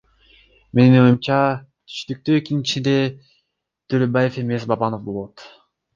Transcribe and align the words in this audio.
Менин 0.77 0.95
оюмча 1.01 1.41
түштүктө 1.91 2.35
экинчиде 2.39 2.95
Төрөбаев 3.93 4.43
эмес 4.45 4.67
Бабанов 4.73 5.05
болот. 5.11 5.51